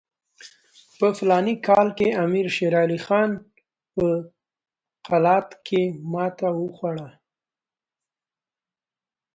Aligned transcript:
په 0.99 1.07
فلاني 1.17 1.55
کال 1.67 1.87
کې 1.97 2.07
امیر 2.25 2.47
شېر 2.55 2.73
علي 2.83 2.99
خان 3.05 3.31
په 3.95 4.05
قلات 5.07 5.49
کې 5.67 5.81
ماته 6.11 6.49
وخوړه. 6.59 7.09